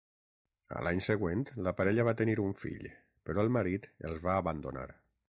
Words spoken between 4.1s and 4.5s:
els va